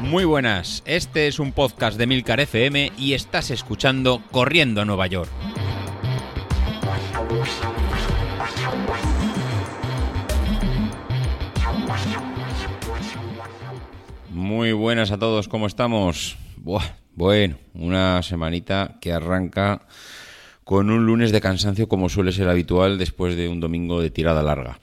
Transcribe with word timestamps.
Muy 0.00 0.24
buenas, 0.24 0.82
este 0.86 1.26
es 1.26 1.38
un 1.38 1.52
podcast 1.52 1.98
de 1.98 2.06
Milcar 2.06 2.40
FM 2.40 2.92
y 2.96 3.14
estás 3.14 3.50
escuchando 3.50 4.22
Corriendo 4.30 4.80
a 4.80 4.84
Nueva 4.84 5.06
York. 5.08 5.30
Muy 14.30 14.72
buenas 14.72 15.10
a 15.10 15.18
todos, 15.18 15.48
¿cómo 15.48 15.66
estamos? 15.66 16.36
bueno, 17.14 17.56
una 17.74 18.22
semanita 18.22 18.96
que 19.00 19.12
arranca 19.12 19.82
con 20.64 20.90
un 20.90 21.06
lunes 21.06 21.32
de 21.32 21.40
cansancio 21.40 21.88
como 21.88 22.08
suele 22.08 22.32
ser 22.32 22.48
habitual 22.48 22.98
después 22.98 23.36
de 23.36 23.48
un 23.48 23.60
domingo 23.60 24.00
de 24.00 24.10
tirada 24.10 24.42
larga. 24.42 24.78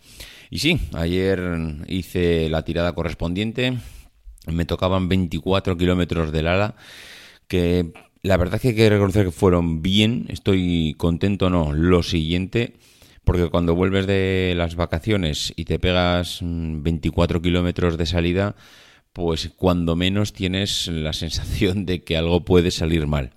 Y 0.54 0.60
sí, 0.60 0.80
ayer 0.94 1.42
hice 1.88 2.48
la 2.48 2.64
tirada 2.64 2.94
correspondiente, 2.94 3.74
me 4.46 4.66
tocaban 4.66 5.10
24 5.10 5.76
kilómetros 5.78 6.32
del 6.32 6.46
ala, 6.46 6.76
que 7.48 7.92
la 8.22 8.38
verdad 8.38 8.58
es 8.58 8.62
que 8.62 8.68
hay 8.68 8.76
que 8.76 8.88
reconocer 8.88 9.26
que 9.26 9.32
fueron 9.32 9.82
bien, 9.82 10.28
estoy 10.30 10.94
contento 11.00 11.50
no. 11.50 11.74
Lo 11.74 12.04
siguiente, 12.04 12.76
porque 13.24 13.50
cuando 13.50 13.74
vuelves 13.74 14.06
de 14.06 14.54
las 14.56 14.76
vacaciones 14.76 15.54
y 15.56 15.66
te 15.66 15.80
pegas 15.80 16.42
24 16.44 17.42
kilómetros 17.42 17.98
de 17.98 18.06
salida, 18.06 18.56
pues 19.12 19.52
cuando 19.58 19.96
menos 19.96 20.34
tienes 20.34 20.86
la 20.86 21.14
sensación 21.14 21.88
de 21.88 22.04
que 22.04 22.16
algo 22.16 22.46
puede 22.46 22.70
salir 22.70 23.08
mal. 23.08 23.32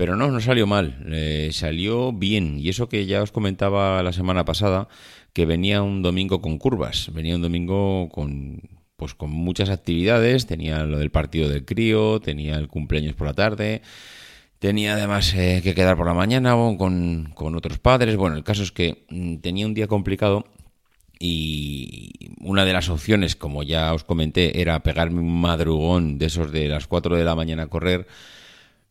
Pero 0.00 0.16
no, 0.16 0.30
no 0.30 0.40
salió 0.40 0.66
mal, 0.66 0.96
eh, 1.12 1.50
salió 1.52 2.10
bien. 2.10 2.58
Y 2.58 2.70
eso 2.70 2.88
que 2.88 3.04
ya 3.04 3.20
os 3.20 3.32
comentaba 3.32 4.02
la 4.02 4.14
semana 4.14 4.46
pasada, 4.46 4.88
que 5.34 5.44
venía 5.44 5.82
un 5.82 6.00
domingo 6.00 6.40
con 6.40 6.56
curvas, 6.56 7.10
venía 7.12 7.36
un 7.36 7.42
domingo 7.42 8.08
con, 8.08 8.62
pues 8.96 9.14
con 9.14 9.28
muchas 9.28 9.68
actividades, 9.68 10.46
tenía 10.46 10.84
lo 10.84 10.98
del 10.98 11.10
partido 11.10 11.50
del 11.50 11.66
crío, 11.66 12.18
tenía 12.18 12.54
el 12.54 12.68
cumpleaños 12.68 13.14
por 13.14 13.26
la 13.26 13.34
tarde, 13.34 13.82
tenía 14.58 14.94
además 14.94 15.34
eh, 15.34 15.60
que 15.62 15.74
quedar 15.74 15.98
por 15.98 16.06
la 16.06 16.14
mañana 16.14 16.54
con, 16.54 17.32
con, 17.34 17.54
otros 17.54 17.78
padres. 17.78 18.16
Bueno, 18.16 18.38
el 18.38 18.42
caso 18.42 18.62
es 18.62 18.72
que 18.72 19.04
mm, 19.10 19.36
tenía 19.40 19.66
un 19.66 19.74
día 19.74 19.86
complicado 19.86 20.46
y 21.18 22.30
una 22.40 22.64
de 22.64 22.72
las 22.72 22.88
opciones, 22.88 23.36
como 23.36 23.62
ya 23.64 23.92
os 23.92 24.04
comenté, 24.04 24.62
era 24.62 24.82
pegarme 24.82 25.20
un 25.20 25.42
madrugón 25.42 26.16
de 26.16 26.24
esos 26.24 26.50
de 26.52 26.68
las 26.68 26.86
4 26.86 27.18
de 27.18 27.24
la 27.24 27.34
mañana 27.34 27.64
a 27.64 27.66
correr, 27.66 28.06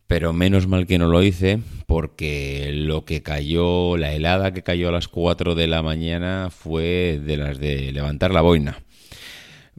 pero 0.09 0.33
menos 0.33 0.65
mal 0.65 0.87
que 0.87 0.97
no 0.97 1.07
lo 1.07 1.21
hice 1.21 1.59
porque 1.85 2.71
lo 2.73 3.05
que 3.05 3.21
cayó, 3.21 3.95
la 3.95 4.11
helada 4.11 4.51
que 4.53 4.63
cayó 4.63 4.89
a 4.89 4.91
las 4.91 5.07
4 5.07 5.53
de 5.53 5.67
la 5.67 5.83
mañana 5.83 6.49
fue 6.49 7.21
de 7.23 7.37
las 7.37 7.59
de 7.59 7.91
levantar 7.91 8.31
la 8.33 8.41
boina. 8.41 8.79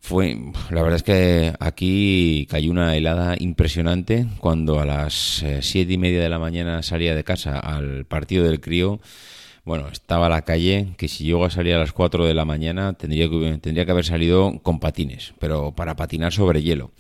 Fue, 0.01 0.39
la 0.71 0.83
verdad 0.83 0.99
es 0.99 1.03
que 1.03 1.53
aquí 1.59 2.47
cayó 2.49 2.71
una 2.71 2.97
helada 2.97 3.35
impresionante 3.41 4.29
cuando 4.39 4.79
a 4.79 4.87
las 4.87 5.43
eh, 5.43 5.63
siete 5.63 5.95
y 5.95 5.99
media 5.99 6.23
de 6.23 6.29
la 6.29 6.39
mañana 6.39 6.85
salía 6.85 7.17
de 7.17 7.25
casa 7.25 7.59
al 7.59 8.05
partido 8.05 8.45
del 8.45 8.61
crío. 8.61 9.01
Bueno, 9.65 9.89
estaba 9.89 10.29
la 10.29 10.43
calle 10.43 10.95
que 10.97 11.09
si 11.09 11.25
yo 11.25 11.45
a 11.45 11.51
salir 11.51 11.75
a 11.75 11.81
las 11.81 11.93
4 11.93 12.25
de 12.25 12.35
la 12.35 12.45
mañana 12.45 12.93
tendría 12.93 13.29
que, 13.29 13.59
tendría 13.61 13.85
que 13.85 13.91
haber 13.91 14.05
salido 14.05 14.61
con 14.63 14.79
patines, 14.79 15.35
pero 15.41 15.75
para 15.75 15.97
patinar 15.97 16.33
sobre 16.33 16.63
hielo. 16.63 16.93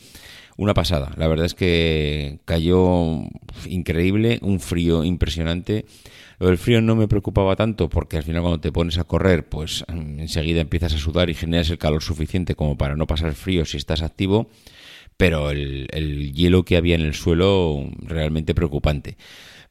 Una 0.56 0.74
pasada, 0.74 1.12
la 1.16 1.28
verdad 1.28 1.46
es 1.46 1.54
que 1.54 2.40
cayó 2.44 3.22
increíble, 3.66 4.38
un 4.42 4.60
frío 4.60 5.04
impresionante 5.04 5.86
lo 6.40 6.46
del 6.46 6.56
frío 6.56 6.80
no 6.80 6.96
me 6.96 7.06
preocupaba 7.06 7.54
tanto 7.54 7.90
porque 7.90 8.16
al 8.16 8.22
final 8.22 8.40
cuando 8.40 8.60
te 8.60 8.72
pones 8.72 8.96
a 8.96 9.04
correr, 9.04 9.46
pues 9.46 9.84
mm, 9.86 10.20
enseguida 10.20 10.62
empiezas 10.62 10.94
a 10.94 10.98
sudar 10.98 11.28
y 11.28 11.34
generas 11.34 11.68
el 11.68 11.76
calor 11.76 12.02
suficiente 12.02 12.54
como 12.54 12.78
para 12.78 12.96
no 12.96 13.06
pasar 13.06 13.34
frío 13.34 13.66
si 13.66 13.76
estás 13.76 14.00
activo, 14.00 14.48
pero 15.18 15.50
el, 15.50 15.86
el 15.92 16.32
hielo 16.32 16.64
que 16.64 16.78
había 16.78 16.94
en 16.94 17.02
el 17.02 17.12
suelo 17.12 17.84
realmente 18.00 18.54
preocupante. 18.54 19.18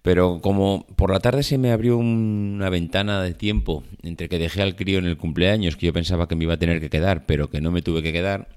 Pero 0.03 0.41
como 0.41 0.85
por 0.95 1.11
la 1.11 1.19
tarde 1.19 1.41
se 1.41 1.57
me 1.57 1.71
abrió 1.71 1.97
una 1.97 2.69
ventana 2.69 3.23
de 3.23 3.33
tiempo 3.33 3.83
entre 4.03 4.29
que 4.29 4.37
dejé 4.37 4.61
al 4.61 4.75
crío 4.75 4.99
en 4.99 5.05
el 5.05 5.17
cumpleaños, 5.17 5.75
que 5.75 5.87
yo 5.87 5.93
pensaba 5.93 6.27
que 6.27 6.35
me 6.35 6.43
iba 6.43 6.53
a 6.53 6.57
tener 6.57 6.79
que 6.79 6.91
quedar, 6.91 7.25
pero 7.25 7.49
que 7.49 7.61
no 7.61 7.71
me 7.71 7.81
tuve 7.81 8.03
que 8.03 8.13
quedar, 8.13 8.47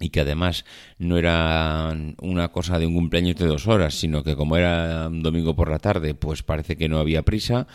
y 0.00 0.10
que 0.10 0.20
además 0.20 0.64
no 0.98 1.18
era 1.18 1.96
una 2.20 2.48
cosa 2.48 2.78
de 2.78 2.86
un 2.86 2.94
cumpleaños 2.94 3.36
de 3.36 3.46
dos 3.46 3.68
horas, 3.68 3.94
sino 3.94 4.24
que 4.24 4.34
como 4.34 4.56
era 4.56 5.08
un 5.08 5.22
domingo 5.22 5.54
por 5.54 5.70
la 5.70 5.78
tarde, 5.78 6.14
pues 6.14 6.42
parece 6.42 6.76
que 6.76 6.88
no 6.88 6.98
había 6.98 7.22
prisa, 7.22 7.66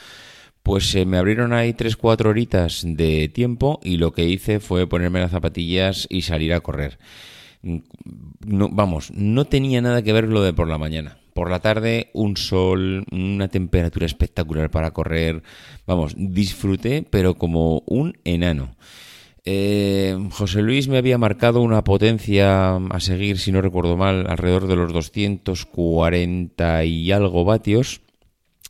pues 0.63 0.90
se 0.90 1.06
me 1.06 1.18
abrieron 1.18 1.53
ahí 1.53 1.74
tres, 1.74 1.96
cuatro 1.96 2.30
horitas 2.30 2.84
de 2.85 3.30
tiempo 3.30 3.80
y 3.84 3.97
lo 3.97 4.12
que 4.12 4.25
hice 4.25 4.59
fue 4.59 4.88
ponerme 4.88 5.22
las 5.22 5.31
zapatillas 5.31 6.07
y 6.09 6.24
salir 6.24 6.53
a 6.53 6.59
correr. 6.59 7.00
No, 7.62 8.69
vamos, 8.69 9.12
no 9.12 9.46
tenía 9.46 9.81
nada 9.81 10.01
que 10.01 10.13
ver 10.13 10.25
lo 10.25 10.44
de 10.44 10.53
por 10.53 10.68
la 10.68 10.78
mañana. 10.78 11.18
Por 11.34 11.50
la 11.50 11.59
tarde, 11.59 12.09
un 12.13 12.36
sol, 12.36 13.06
una 13.12 13.47
temperatura 13.47 14.06
espectacular 14.06 14.69
para 14.69 14.91
correr. 14.91 15.41
Vamos, 15.86 16.13
disfruté, 16.18 17.06
pero 17.09 17.36
como 17.36 17.84
un 17.86 18.18
enano. 18.25 18.75
Eh, 19.45 20.17
José 20.31 20.61
Luis 20.61 20.88
me 20.88 20.97
había 20.97 21.17
marcado 21.17 21.61
una 21.61 21.83
potencia 21.83 22.75
a 22.75 23.00
seguir, 23.00 23.39
si 23.39 23.51
no 23.51 23.61
recuerdo 23.61 23.97
mal, 23.97 24.27
alrededor 24.27 24.67
de 24.67 24.75
los 24.75 24.94
240 24.94 26.83
y 26.85 27.11
algo 27.11 27.45
vatios. 27.45 28.01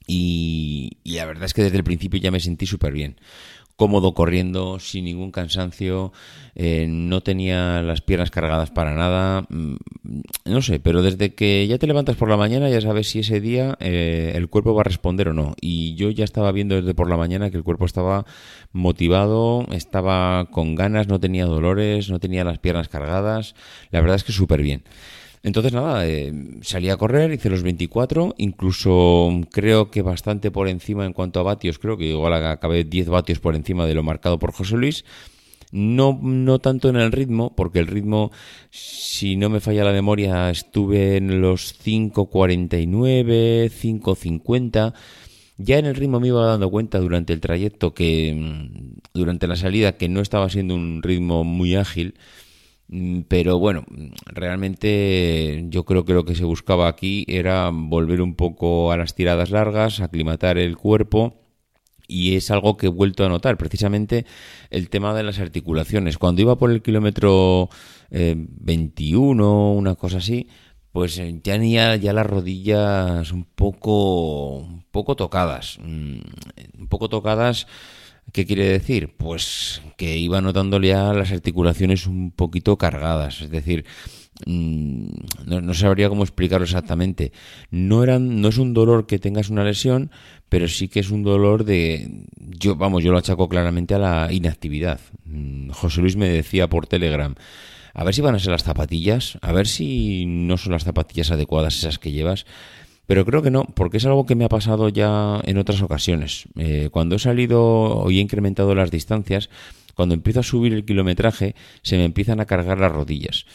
Y, 0.07 0.97
y 1.03 1.17
la 1.17 1.25
verdad 1.25 1.45
es 1.45 1.53
que 1.53 1.63
desde 1.63 1.77
el 1.77 1.83
principio 1.83 2.19
ya 2.19 2.31
me 2.31 2.39
sentí 2.39 2.65
súper 2.65 2.93
bien 2.93 3.17
cómodo 3.79 4.13
corriendo, 4.13 4.77
sin 4.77 5.05
ningún 5.05 5.31
cansancio, 5.31 6.11
eh, 6.53 6.85
no 6.89 7.21
tenía 7.21 7.81
las 7.81 8.01
piernas 8.01 8.29
cargadas 8.29 8.71
para 8.71 8.93
nada, 8.93 9.47
mm, 9.47 9.75
no 10.43 10.61
sé, 10.61 10.81
pero 10.81 11.01
desde 11.01 11.33
que 11.33 11.65
ya 11.65 11.77
te 11.77 11.87
levantas 11.87 12.17
por 12.17 12.29
la 12.29 12.35
mañana 12.35 12.69
ya 12.69 12.81
sabes 12.81 13.09
si 13.09 13.19
ese 13.19 13.39
día 13.39 13.77
eh, 13.79 14.33
el 14.35 14.49
cuerpo 14.49 14.75
va 14.75 14.81
a 14.81 14.83
responder 14.83 15.29
o 15.29 15.33
no. 15.33 15.55
Y 15.61 15.95
yo 15.95 16.09
ya 16.09 16.25
estaba 16.25 16.51
viendo 16.51 16.75
desde 16.75 16.93
por 16.93 17.09
la 17.09 17.15
mañana 17.15 17.51
que 17.51 17.57
el 17.57 17.63
cuerpo 17.63 17.85
estaba 17.85 18.25
motivado, 18.73 19.65
estaba 19.71 20.47
con 20.51 20.75
ganas, 20.75 21.07
no 21.07 21.21
tenía 21.21 21.45
dolores, 21.45 22.09
no 22.09 22.19
tenía 22.19 22.43
las 22.43 22.59
piernas 22.59 22.89
cargadas, 22.89 23.55
la 23.91 24.01
verdad 24.01 24.17
es 24.17 24.25
que 24.25 24.33
súper 24.33 24.61
bien. 24.61 24.83
Entonces, 25.41 25.71
nada, 25.71 26.05
eh, 26.05 26.33
salí 26.61 26.89
a 26.89 26.97
correr, 26.97 27.31
hice 27.31 27.49
los 27.49 27.63
24, 27.63 28.35
incluso 28.37 29.29
creo 29.51 29.89
que 29.89 30.01
bastante 30.01 30.51
por 30.51 30.67
encima 30.67 31.05
en 31.05 31.13
cuanto 31.13 31.39
a 31.39 31.43
vatios, 31.43 31.79
creo 31.79 31.97
que 31.97 32.05
igual 32.07 32.33
acabé 32.33 32.83
10 32.83 33.07
vatios 33.07 33.39
por 33.39 33.55
encima 33.55 33.85
de 33.85 33.93
lo 33.95 34.03
marcado 34.03 34.37
por 34.37 34.51
José 34.51 34.75
Luis. 34.75 35.05
No, 35.71 36.19
no 36.21 36.59
tanto 36.59 36.89
en 36.89 36.95
el 36.95 37.11
ritmo, 37.11 37.55
porque 37.55 37.79
el 37.79 37.87
ritmo, 37.87 38.31
si 38.71 39.35
no 39.35 39.49
me 39.49 39.59
falla 39.59 39.83
la 39.83 39.91
memoria, 39.91 40.49
estuve 40.49 41.17
en 41.17 41.41
los 41.41 41.79
5.49, 41.79 43.69
5.50. 43.69 44.93
Ya 45.57 45.77
en 45.77 45.85
el 45.85 45.95
ritmo 45.95 46.19
me 46.19 46.29
iba 46.29 46.45
dando 46.45 46.71
cuenta 46.71 46.99
durante 46.99 47.33
el 47.33 47.41
trayecto 47.41 47.93
que, 47.93 48.33
mm, 48.33 48.99
durante 49.13 49.47
la 49.47 49.55
salida, 49.55 49.97
que 49.97 50.09
no 50.09 50.21
estaba 50.21 50.49
siendo 50.49 50.73
un 50.73 51.03
ritmo 51.03 51.43
muy 51.43 51.75
ágil. 51.75 52.15
Mm, 52.89 53.21
pero 53.27 53.59
bueno, 53.59 53.85
realmente 54.25 55.65
yo 55.69 55.85
creo 55.85 56.05
que 56.05 56.13
lo 56.13 56.25
que 56.25 56.35
se 56.35 56.43
buscaba 56.43 56.87
aquí 56.87 57.23
era 57.27 57.69
volver 57.71 58.21
un 58.21 58.35
poco 58.35 58.91
a 58.91 58.97
las 58.97 59.13
tiradas 59.15 59.51
largas, 59.51 60.01
aclimatar 60.01 60.57
el 60.57 60.75
cuerpo 60.75 61.35
y 62.07 62.35
es 62.35 62.49
algo 62.51 62.77
que 62.77 62.87
he 62.87 62.89
vuelto 62.89 63.23
a 63.25 63.29
notar, 63.29 63.57
precisamente 63.57 64.25
el 64.71 64.89
tema 64.89 65.13
de 65.13 65.23
las 65.23 65.39
articulaciones. 65.39 66.17
Cuando 66.17 66.41
iba 66.41 66.57
por 66.57 66.71
el 66.71 66.81
kilómetro 66.81 67.69
21, 68.09 69.43
eh, 69.43 69.77
una 69.77 69.95
cosa 69.95 70.17
así, 70.17 70.47
pues 70.91 71.19
eh, 71.19 71.39
ya 71.43 71.53
tenía 71.53 71.95
ya 71.97 72.13
las 72.13 72.25
rodillas 72.25 73.31
un 73.31 73.45
poco, 73.45 74.57
un 74.57 74.83
poco 74.91 75.15
tocadas, 75.15 75.77
mm, 75.83 76.19
un 76.79 76.87
poco 76.89 77.09
tocadas 77.09 77.67
¿Qué 78.33 78.45
quiere 78.45 78.65
decir? 78.65 79.15
Pues 79.17 79.81
que 79.97 80.17
iba 80.17 80.41
notándole 80.41 80.89
ya 80.89 81.13
las 81.13 81.31
articulaciones 81.31 82.07
un 82.07 82.31
poquito 82.31 82.77
cargadas, 82.77 83.41
es 83.41 83.49
decir, 83.49 83.85
mm, 84.45 85.07
no, 85.45 85.73
sabría 85.73 86.09
cómo 86.09 86.23
explicarlo 86.23 86.65
exactamente. 86.65 87.31
No, 87.71 88.03
eran, 88.03 88.41
no 88.41 88.49
es 88.49 88.57
un 88.57 88.73
dolor 88.73 89.07
que 89.07 89.19
tengas 89.19 89.49
una 89.49 89.63
lesión, 89.63 90.11
pero 90.49 90.67
sí 90.67 90.87
que 90.87 90.99
es 90.99 91.11
un 91.11 91.23
dolor 91.23 91.63
de... 91.63 92.25
Yo, 92.37 92.75
vamos, 92.75 93.03
yo 93.03 93.11
lo 93.11 93.17
achaco 93.17 93.49
claramente 93.49 93.95
a 93.95 93.99
la 93.99 94.31
inactividad. 94.31 94.99
Mm, 95.25 95.69
José 95.71 96.01
Luis 96.01 96.15
me 96.15 96.29
decía 96.29 96.67
por 96.67 96.87
Telegram, 96.87 97.35
a 97.93 98.03
ver 98.03 98.13
si 98.13 98.21
van 98.21 98.35
a 98.35 98.39
ser 98.39 98.51
las 98.51 98.63
zapatillas, 98.63 99.37
a 99.41 99.51
ver 99.51 99.67
si 99.67 100.25
no 100.25 100.57
son 100.57 100.73
las 100.73 100.83
zapatillas 100.83 101.31
adecuadas 101.31 101.77
esas 101.77 101.99
que 101.99 102.11
llevas. 102.11 102.45
Pero 103.09 103.25
creo 103.25 103.41
que 103.41 103.49
no, 103.49 103.63
porque 103.63 103.97
es 103.97 104.05
algo 104.05 104.27
que 104.27 104.35
me 104.35 104.45
ha 104.45 104.49
pasado 104.49 104.87
ya 104.87 105.41
en 105.43 105.57
otras 105.57 105.81
ocasiones. 105.81 106.47
Eh, 106.55 106.89
cuando 106.91 107.15
he 107.15 107.19
salido 107.19 107.59
o 107.63 108.11
he 108.11 108.19
incrementado 108.19 108.75
las 108.75 108.91
distancias, 108.91 109.49
cuando 109.95 110.13
empiezo 110.13 110.41
a 110.41 110.43
subir 110.43 110.73
el 110.73 110.85
kilometraje, 110.85 111.55
se 111.81 111.97
me 111.97 112.05
empiezan 112.05 112.39
a 112.39 112.45
cargar 112.45 112.77
las 112.77 112.91
rodillas. 112.91 113.47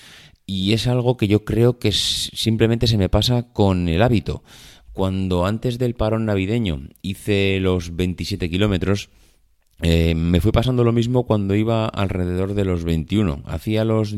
Y 0.45 0.73
es 0.73 0.89
algo 0.89 1.17
que 1.17 1.29
yo 1.29 1.45
creo 1.45 1.79
que 1.79 1.93
simplemente 1.93 2.89
se 2.89 2.99
me 2.99 3.09
pasa 3.09 3.53
con 3.53 3.89
el 3.89 4.03
hábito. 4.03 4.43
Cuando 4.93 5.47
antes 5.47 5.79
del 5.79 5.95
parón 5.95 6.27
navideño 6.27 6.89
hice 7.01 7.61
los 7.61 7.95
27 7.95 8.51
kilómetros, 8.51 9.09
eh, 9.83 10.15
me 10.15 10.41
fue 10.41 10.53
pasando 10.53 10.85
lo 10.85 10.93
mismo 10.93 11.27
cuando 11.27 11.55
iba 11.55 11.87
alrededor 11.87 12.55
de 12.55 12.65
los 12.65 12.85
21. 12.85 13.43
Hacía 13.45 13.85
los 13.85 14.15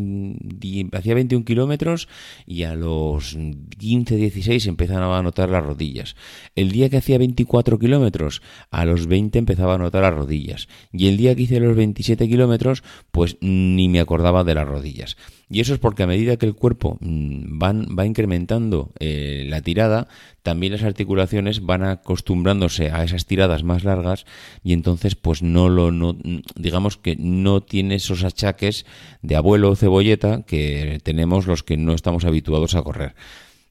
hacía 0.92 1.14
21 1.14 1.44
kilómetros 1.44 2.08
y 2.46 2.64
a 2.64 2.74
los 2.74 3.36
15, 3.78 4.16
16 4.16 4.66
empezaba 4.66 5.18
a 5.18 5.22
notar 5.22 5.48
las 5.48 5.64
rodillas. 5.64 6.14
El 6.54 6.70
día 6.72 6.90
que 6.90 6.98
hacía 6.98 7.18
24 7.18 7.78
kilómetros, 7.78 8.42
a 8.70 8.84
los 8.84 9.06
20 9.06 9.38
empezaba 9.38 9.74
a 9.74 9.78
notar 9.78 10.02
las 10.02 10.14
rodillas. 10.14 10.68
Y 10.92 11.08
el 11.08 11.16
día 11.16 11.34
que 11.34 11.42
hice 11.42 11.58
los 11.58 11.76
27 11.76 12.28
kilómetros, 12.28 12.82
pues 13.10 13.36
ni 13.40 13.88
me 13.88 14.00
acordaba 14.00 14.44
de 14.44 14.54
las 14.54 14.68
rodillas. 14.68 15.16
Y 15.48 15.60
eso 15.60 15.74
es 15.74 15.78
porque 15.78 16.02
a 16.02 16.08
medida 16.08 16.36
que 16.36 16.46
el 16.46 16.54
cuerpo 16.54 16.98
mm, 17.00 17.60
va 17.62 18.06
incrementando 18.06 18.92
eh, 18.98 19.46
la 19.48 19.62
tirada, 19.62 20.08
también 20.42 20.72
las 20.72 20.82
articulaciones 20.82 21.64
van 21.64 21.82
acostumbrándose 21.82 22.90
a 22.90 23.02
esas 23.04 23.26
tiradas 23.26 23.62
más 23.62 23.82
largas 23.82 24.26
y 24.62 24.72
entonces 24.72 25.16
pues 25.16 25.42
no 25.52 25.68
lo 25.68 25.90
no, 25.90 26.16
digamos 26.54 26.96
que 26.96 27.16
no 27.16 27.62
tiene 27.62 27.96
esos 27.96 28.24
achaques 28.24 28.86
de 29.22 29.36
abuelo 29.36 29.70
o 29.70 29.76
cebolleta 29.76 30.42
que 30.42 31.00
tenemos 31.02 31.46
los 31.46 31.62
que 31.62 31.76
no 31.76 31.92
estamos 31.94 32.24
habituados 32.24 32.74
a 32.74 32.82
correr. 32.82 33.14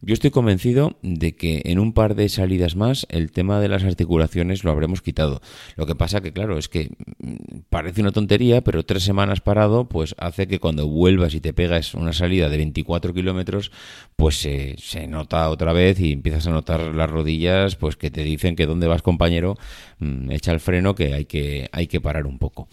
Yo 0.06 0.13
estoy 0.13 0.30
convencido 0.30 1.00
de 1.02 1.36
que 1.36 1.63
en 1.66 1.80
un 1.80 1.92
par 1.92 2.13
de 2.13 2.30
salidas 2.30 2.75
más 2.75 3.07
el 3.10 3.31
tema 3.31 3.60
de 3.60 3.69
las 3.69 3.84
articulaciones 3.84 4.63
lo 4.63 4.69
habremos 4.69 5.02
quitado. 5.02 5.42
Lo 5.78 5.88
que 5.88 5.96
pasa 5.96 6.22
que, 6.22 6.31
claro, 6.31 6.60
es 6.60 6.69
que 6.69 6.92
mm, 7.18 7.62
parece 7.72 8.02
una 8.02 8.12
tontería, 8.12 8.62
pero 8.62 8.86
tres 8.86 9.02
semanas 9.02 9.42
parado, 9.42 9.90
pues 9.90 10.13
hace 10.19 10.48
que 10.48 10.60
cuando 10.60 10.88
vuelvas 10.88 11.34
y 11.34 11.42
te 11.42 11.54
pegas 11.54 11.96
una 11.96 12.13
salida 12.13 12.50
de 12.50 12.57
24 12.57 13.16
kilómetros, 13.16 13.72
pues 14.16 14.36
se, 14.36 15.07
nota 15.07 15.50
otra 15.50 15.74
vez 15.74 16.00
y 16.00 16.12
empiezas 16.12 16.46
a 16.46 16.51
notar 16.51 16.81
las 16.94 17.10
rodillas, 17.10 17.75
pues 17.75 17.96
que 17.96 18.12
te 18.12 18.22
dicen 18.22 18.56
que 18.56 18.68
dónde 18.68 18.86
vas 18.86 19.01
compañero, 19.01 19.58
mm, 19.98 20.30
echa 20.30 20.51
el 20.51 20.60
freno 20.60 20.94
que 20.94 21.16
hay 21.16 21.25
que, 21.25 21.68
hay 21.72 21.88
que 21.88 22.00
parar 22.00 22.28
un 22.28 22.38
poco. 22.38 22.68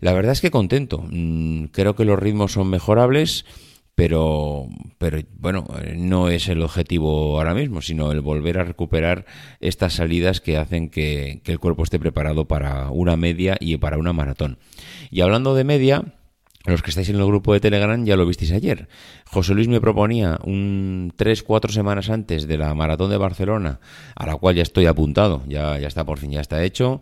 La 0.00 0.14
verdad 0.14 0.32
es 0.32 0.40
que 0.40 0.50
contento. 0.50 1.04
Mm, 1.06 1.66
creo 1.66 1.94
que 1.94 2.06
los 2.06 2.18
ritmos 2.18 2.52
son 2.52 2.70
mejorables 2.70 3.44
pero, 4.02 4.66
pero 4.98 5.20
bueno, 5.38 5.64
no 5.94 6.28
es 6.28 6.48
el 6.48 6.60
objetivo 6.62 7.38
ahora 7.38 7.54
mismo, 7.54 7.80
sino 7.82 8.10
el 8.10 8.20
volver 8.20 8.58
a 8.58 8.64
recuperar 8.64 9.26
estas 9.60 9.92
salidas 9.92 10.40
que 10.40 10.56
hacen 10.56 10.90
que, 10.90 11.40
el 11.44 11.60
cuerpo 11.60 11.84
esté 11.84 12.00
preparado 12.00 12.48
para 12.48 12.90
una 12.90 13.16
media 13.16 13.56
y 13.60 13.76
para 13.76 13.98
una 13.98 14.12
maratón. 14.12 14.58
Y 15.12 15.20
hablando 15.20 15.54
de 15.54 15.62
media, 15.62 16.14
los 16.64 16.82
que 16.82 16.90
estáis 16.90 17.08
en 17.08 17.16
el 17.16 17.26
grupo 17.26 17.52
de 17.52 17.60
Telegram 17.60 18.04
ya 18.04 18.16
lo 18.16 18.26
visteis 18.26 18.52
ayer. 18.52 18.88
José 19.26 19.54
Luis 19.54 19.68
me 19.68 19.80
proponía 19.80 20.38
un 20.44 21.12
3-4 21.16 21.70
semanas 21.70 22.10
antes 22.10 22.46
de 22.46 22.58
la 22.58 22.74
maratón 22.74 23.10
de 23.10 23.16
Barcelona, 23.16 23.80
a 24.14 24.26
la 24.26 24.36
cual 24.36 24.56
ya 24.56 24.62
estoy 24.62 24.86
apuntado, 24.86 25.42
ya, 25.48 25.78
ya 25.78 25.88
está 25.88 26.04
por 26.04 26.18
fin, 26.18 26.30
ya 26.30 26.40
está 26.40 26.62
hecho. 26.62 27.00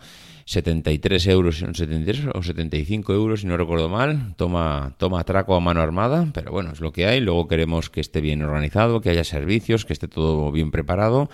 73 0.51 1.29
euros, 1.29 1.59
73 1.59 2.27
o 2.35 2.43
75 2.43 3.13
euros, 3.13 3.43
si 3.43 3.47
no 3.47 3.57
recuerdo 3.57 3.89
mal. 3.89 4.35
Toma, 4.35 4.95
toma 4.99 5.21
atraco 5.21 5.55
a 5.55 5.61
mano 5.61 5.81
armada, 5.81 6.27
pero 6.35 6.51
bueno, 6.51 6.73
es 6.73 6.81
lo 6.81 6.91
que 6.91 7.07
hay. 7.07 7.21
Luego 7.21 7.47
queremos 7.47 7.89
que 7.89 8.01
esté 8.01 8.21
bien 8.21 8.43
organizado, 8.43 9.01
que 9.01 9.11
haya 9.11 9.23
servicios, 9.23 9.85
que 9.85 9.93
esté 9.93 10.09
todo 10.09 10.51
bien 10.51 10.73
preparado. 10.73 11.31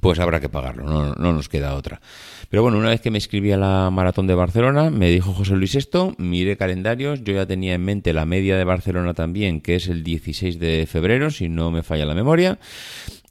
Pues 0.00 0.20
habrá 0.20 0.38
que 0.38 0.48
pagarlo, 0.48 0.84
no, 0.84 1.14
no 1.14 1.32
nos 1.32 1.48
queda 1.48 1.74
otra. 1.74 2.00
Pero 2.48 2.62
bueno, 2.62 2.78
una 2.78 2.90
vez 2.90 3.00
que 3.00 3.10
me 3.10 3.18
inscribí 3.18 3.50
a 3.50 3.56
la 3.56 3.90
maratón 3.90 4.28
de 4.28 4.36
Barcelona, 4.36 4.88
me 4.88 5.10
dijo 5.10 5.32
José 5.32 5.56
Luis 5.56 5.74
esto, 5.74 6.14
miré 6.16 6.56
calendarios, 6.56 7.24
yo 7.24 7.34
ya 7.34 7.46
tenía 7.46 7.74
en 7.74 7.84
mente 7.84 8.12
la 8.12 8.24
media 8.24 8.56
de 8.56 8.62
Barcelona 8.64 9.14
también, 9.14 9.60
que 9.60 9.74
es 9.74 9.88
el 9.88 10.04
16 10.04 10.60
de 10.60 10.86
febrero, 10.88 11.30
si 11.30 11.48
no 11.48 11.72
me 11.72 11.82
falla 11.82 12.06
la 12.06 12.14
memoria. 12.14 12.58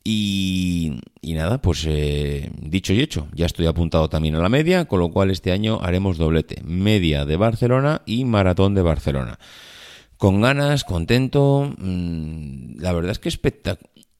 Y, 0.04 1.00
nada, 1.24 1.62
pues 1.62 1.86
eh, 1.88 2.50
dicho 2.62 2.94
y 2.94 3.02
hecho, 3.02 3.28
ya 3.34 3.46
estoy 3.46 3.68
apuntado 3.68 4.10
también 4.10 4.36
a 4.36 4.40
la 4.40 4.50
media, 4.50 4.86
con 4.86 5.00
lo 5.00 5.10
cual 5.10 5.30
este 5.30 5.52
año 5.52 5.80
haremos 5.82 6.18
doblete, 6.18 6.62
media 6.64 7.26
de 7.26 7.38
Barcelona 7.38 8.02
y 8.06 8.26
maratón 8.26 8.74
de 8.74 8.82
Barcelona. 8.82 9.40
Con 10.18 10.42
ganas, 10.42 10.84
contento, 10.84 11.74
mm, 11.78 12.80
la 12.80 12.92
verdad 12.92 13.12
es 13.12 13.20
que 13.20 13.30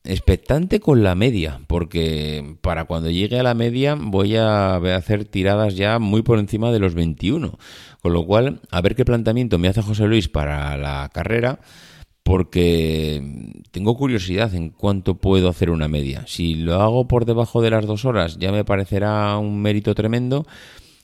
expectante 0.04 0.80
con 0.80 1.04
la 1.04 1.16
media, 1.16 1.62
porque 1.68 2.58
para 2.62 2.86
cuando 2.86 3.10
llegue 3.10 3.40
a 3.40 3.44
la 3.44 3.54
media 3.54 3.96
voy 4.00 4.36
a 4.36 4.76
hacer 4.76 5.26
tiradas 5.26 5.76
ya 5.76 6.00
muy 6.00 6.22
por 6.22 6.40
encima 6.40 6.72
de 6.72 6.80
los 6.80 6.94
21, 6.94 7.58
con 8.02 8.14
lo 8.14 8.26
cual 8.26 8.62
a 8.72 8.82
ver 8.82 8.96
qué 8.96 9.06
planteamiento 9.06 9.58
me 9.60 9.68
hace 9.68 9.82
José 9.82 10.06
Luis 10.06 10.30
para 10.30 10.78
la 10.78 11.10
carrera 11.14 11.60
porque 12.24 13.24
tengo 13.72 13.98
curiosidad 13.98 14.54
en 14.54 14.70
cuánto 14.70 15.16
puedo 15.16 15.50
hacer 15.50 15.72
una 15.72 15.88
media. 15.88 16.26
Si 16.28 16.54
lo 16.54 16.76
hago 16.76 17.08
por 17.08 17.26
debajo 17.26 17.62
de 17.62 17.72
las 17.72 17.88
dos 17.88 18.06
horas 18.06 18.38
ya 18.38 18.52
me 18.52 18.64
parecerá 18.64 19.36
un 19.38 19.62
mérito 19.62 19.96
tremendo. 19.96 20.46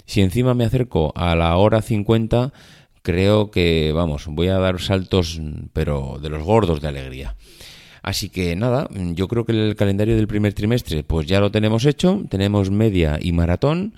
Si 0.06 0.21
encima 0.21 0.53
me 0.53 0.65
acerco 0.65 1.12
a 1.15 1.36
la 1.36 1.57
hora 1.57 1.81
50, 1.81 2.53
creo 3.01 3.50
que, 3.50 3.92
vamos, 3.92 4.27
voy 4.27 4.50
a 4.50 4.59
dar 4.59 4.80
saltos, 4.80 5.42
pero 5.74 6.19
de 6.21 6.30
los 6.30 6.44
gordos 6.44 6.80
de 6.80 6.89
alegría. 6.89 7.36
Así 8.06 8.30
que 8.30 8.56
nada, 8.56 8.88
yo 9.16 9.28
creo 9.28 9.46
que 9.46 9.52
el 9.52 9.75
calendario 9.75 10.16
del 10.16 10.28
primer 10.28 10.54
trimestre 10.54 11.04
pues 11.04 11.25
ya 11.25 11.40
lo 11.40 11.50
tenemos 11.50 11.86
hecho, 11.86 12.24
tenemos 12.30 12.69
media 12.69 13.18
y 13.19 13.31
maratón. 13.31 13.96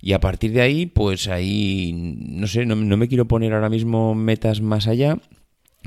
Y 0.00 0.12
a 0.12 0.20
partir 0.20 0.52
de 0.52 0.60
ahí, 0.60 0.86
pues 0.86 1.26
ahí, 1.26 1.92
no 1.92 2.46
sé, 2.46 2.66
no, 2.66 2.76
me 2.76 3.08
quiero 3.08 3.26
poner 3.26 3.52
ahora 3.52 3.68
mismo 3.68 4.14
metas 4.14 4.60
más 4.60 4.86
allá, 4.86 5.18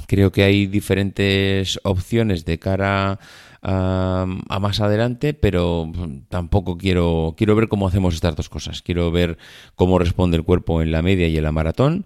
Creo 0.08 0.32
que 0.32 0.44
hay 0.44 0.68
diferentes 0.68 1.80
opciones 1.84 2.44
de 2.46 2.58
cara 2.58 3.20
a, 3.62 4.26
más 4.26 4.80
adelante, 4.80 5.34
pero 5.34 5.92
tampoco 6.30 6.78
quiero, 6.78 7.36
quiero 7.38 7.56
ver 7.56 7.68
cómo 7.68 7.88
hacemos 7.88 8.16
estas 8.16 8.36
dos 8.36 8.50
cosas. 8.50 8.82
Quiero 8.82 9.12
ver 9.12 9.38
cómo 9.76 10.00
responde 10.00 10.38
el 10.38 10.44
cuerpo 10.44 10.82
en 10.82 10.92
la 10.92 11.02
media 11.02 11.28
y 11.28 11.38
en 11.38 11.44
la 11.44 11.52
maratón. 11.52 12.06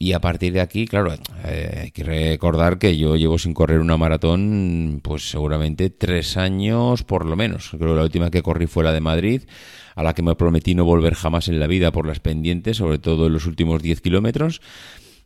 Y 0.00 0.12
a 0.12 0.20
partir 0.20 0.52
de 0.52 0.60
aquí, 0.60 0.86
claro, 0.86 1.12
eh, 1.44 1.80
hay 1.82 1.90
que 1.90 2.04
recordar 2.04 2.78
que 2.78 2.96
yo 2.96 3.16
llevo 3.16 3.36
sin 3.36 3.52
correr 3.52 3.80
una 3.80 3.96
maratón, 3.96 5.00
pues 5.02 5.28
seguramente 5.28 5.90
tres 5.90 6.36
años 6.36 7.02
por 7.02 7.26
lo 7.26 7.34
menos. 7.34 7.70
Creo 7.70 7.90
que 7.90 7.96
la 7.96 8.04
última 8.04 8.30
que 8.30 8.42
corrí 8.42 8.68
fue 8.68 8.84
la 8.84 8.92
de 8.92 9.00
Madrid, 9.00 9.42
a 9.96 10.04
la 10.04 10.14
que 10.14 10.22
me 10.22 10.36
prometí 10.36 10.76
no 10.76 10.84
volver 10.84 11.14
jamás 11.14 11.48
en 11.48 11.58
la 11.58 11.66
vida 11.66 11.90
por 11.90 12.06
las 12.06 12.20
pendientes, 12.20 12.76
sobre 12.76 13.00
todo 13.00 13.26
en 13.26 13.32
los 13.32 13.46
últimos 13.46 13.82
10 13.82 14.00
kilómetros. 14.00 14.60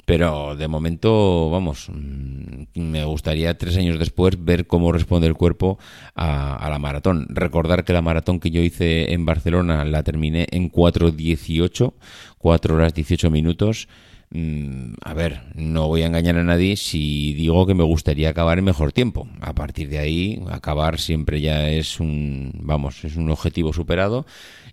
Pero 0.04 0.56
de 0.56 0.66
momento, 0.66 1.48
vamos, 1.50 1.88
mm, 1.88 2.64
me 2.74 3.04
gustaría 3.04 3.56
tres 3.56 3.76
años 3.76 3.98
después 3.98 4.42
ver 4.42 4.66
cómo 4.66 4.90
responde 4.90 5.28
el 5.28 5.34
cuerpo 5.34 5.78
a, 6.14 6.68
la 6.70 6.78
maratón. 6.78 7.26
Recordar 7.28 7.84
que 7.84 7.92
la 7.92 8.02
maratón 8.02 8.40
que 8.40 8.50
yo 8.50 8.62
hice 8.62 9.12
en 9.12 9.24
Barcelona 9.26 9.84
la 9.84 10.02
terminé 10.02 10.46
en 10.50 10.72
4.18, 10.72 11.92
4 12.38 12.74
horas 12.74 12.94
18 12.94 13.30
minutos. 13.30 13.88
Mm, 14.34 14.94
a 15.04 15.12
ver, 15.12 15.42
no 15.54 15.88
voy 15.88 16.02
a 16.02 16.06
engañar 16.06 16.38
a 16.38 16.42
nadie 16.42 16.76
si 16.76 17.34
digo 17.34 17.66
que 17.66 17.74
me 17.74 17.84
gustaría 17.84 18.30
acabar 18.30 18.58
en 18.58 18.64
mejor 18.64 18.92
tiempo. 18.92 19.28
A 19.40 19.54
partir 19.54 19.90
de 19.90 19.98
ahí, 19.98 20.42
acabar 20.50 20.98
siempre 20.98 21.42
ya 21.42 21.68
es 21.68 22.00
un, 22.00 22.52
vamos, 22.54 23.04
es 23.04 23.16
un 23.16 23.30
objetivo 23.30 23.74
superado 23.74 24.24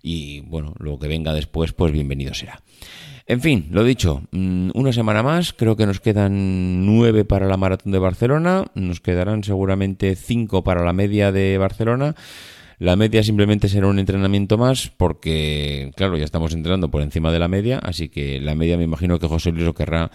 y 0.02 0.40
bueno, 0.40 0.72
lo 0.78 0.98
que 0.98 1.08
venga 1.08 1.34
después, 1.34 1.74
pues 1.74 1.92
bienvenido 1.92 2.32
será. 2.32 2.62
En 3.26 3.42
fin, 3.42 3.68
lo 3.70 3.84
dicho, 3.84 4.22
mm, 4.32 4.70
una 4.74 4.92
semana 4.94 5.22
más, 5.22 5.52
creo 5.52 5.76
que 5.76 5.86
nos 5.86 6.00
quedan 6.00 6.86
nueve 6.86 7.26
para 7.26 7.46
la 7.46 7.58
maratón 7.58 7.92
de 7.92 7.98
Barcelona, 7.98 8.64
nos 8.74 9.00
quedarán 9.00 9.44
seguramente 9.44 10.16
cinco 10.16 10.64
para 10.64 10.84
la 10.84 10.94
media 10.94 11.32
de 11.32 11.58
Barcelona. 11.58 12.16
La 12.80 12.96
media 12.96 13.22
simplemente 13.22 13.68
será 13.68 13.88
un 13.88 13.98
entrenamiento 13.98 14.56
más 14.56 14.90
porque, 14.96 15.92
claro, 15.96 16.16
ya 16.16 16.24
estamos 16.24 16.54
entrenando 16.54 16.90
por 16.90 17.02
encima 17.02 17.30
de 17.30 17.38
la 17.38 17.46
media, 17.46 17.78
así 17.78 18.08
que 18.08 18.40
la 18.40 18.54
media 18.54 18.78
me 18.78 18.84
imagino 18.84 19.18
que 19.18 19.26
José 19.26 19.52
Luis 19.52 19.66
lo 19.66 19.74
querrá 19.74 20.10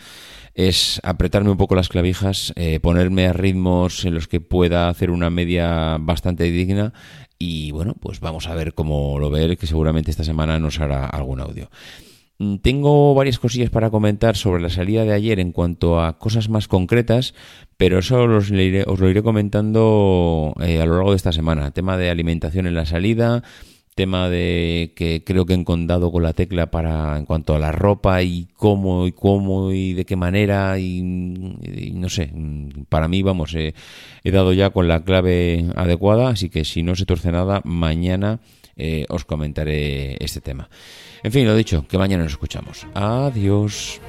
es 0.55 0.99
apretarme 1.03 1.51
un 1.51 1.57
poco 1.57 1.75
las 1.75 1.89
clavijas, 1.89 2.53
eh, 2.55 2.79
ponerme 2.79 3.27
a 3.27 3.33
ritmos 3.33 4.03
en 4.03 4.15
los 4.15 4.27
que 4.27 4.41
pueda 4.41 4.89
hacer 4.89 5.11
una 5.11 5.29
media 5.29 5.97
bastante 5.99 6.45
digna 6.45 6.91
y 7.37 7.69
bueno, 7.69 7.93
pues 7.99 8.19
vamos 8.19 8.47
a 8.47 8.55
ver 8.55 8.73
cómo 8.73 9.19
lo 9.19 9.29
ve 9.29 9.57
que 9.57 9.67
seguramente 9.67 10.09
esta 10.09 10.23
semana 10.23 10.57
nos 10.57 10.79
hará 10.79 11.05
algún 11.05 11.41
audio. 11.41 11.69
Mm, 12.37 12.57
tengo 12.57 13.13
varias 13.15 13.39
cosillas 13.39 13.69
para 13.69 13.89
comentar 13.89 14.35
sobre 14.35 14.61
la 14.61 14.69
salida 14.69 15.05
de 15.05 15.13
ayer 15.13 15.39
en 15.39 15.53
cuanto 15.53 16.01
a 16.01 16.17
cosas 16.19 16.49
más 16.49 16.67
concretas, 16.67 17.33
pero 17.77 17.99
eso 17.99 18.23
os 18.23 18.49
lo 18.49 18.61
iré, 18.61 19.23
comentando 19.23 20.53
eh, 20.59 20.81
a 20.81 20.85
lo 20.85 20.95
largo 20.95 21.11
de 21.11 21.17
esta 21.17 21.31
semana. 21.31 21.71
Tema 21.71 21.97
de 21.97 22.09
alimentación 22.09 22.67
en 22.67 22.75
la 22.75 22.85
salida, 22.85 23.41
tema 23.95 24.29
de 24.29 24.93
que 24.97 25.23
creo 25.25 25.45
que 25.45 25.53
he 25.53 25.55
encondado 25.55 26.11
con 26.11 26.23
la 26.23 26.33
tecla 26.33 26.71
para 26.71 27.17
en 27.17 27.25
cuanto 27.25 27.55
a 27.55 27.59
la 27.59 27.71
ropa 27.71 28.21
y 28.21 28.47
cómo 28.57 29.07
y 29.07 29.13
cómo 29.13 29.71
y 29.71 29.93
de 29.93 30.05
qué 30.05 30.17
manera 30.17 30.77
y, 30.77 31.01
no 31.93 32.09
sé, 32.09 32.33
para 32.89 33.07
mí 33.07 33.23
vamos, 33.23 33.55
he 33.55 33.73
dado 34.25 34.51
ya 34.51 34.71
con 34.71 34.89
la 34.89 35.03
clave 35.05 35.67
adecuada, 35.75 36.29
así 36.29 36.49
que 36.49 36.65
si 36.65 36.83
no 36.83 36.95
se 36.95 37.05
torce 37.05 37.31
nada, 37.31 37.61
mañana 37.63 38.41
eh, 38.77 39.05
os 39.09 39.25
comentaré 39.25 40.17
este 40.23 40.41
tema. 40.41 40.69
En 41.23 41.31
fin, 41.31 41.45
lo 41.45 41.55
dicho, 41.55 41.85
que 41.87 41.97
mañana 41.97 42.23
nos 42.23 42.33
escuchamos. 42.33 42.85
Adiós. 42.93 44.01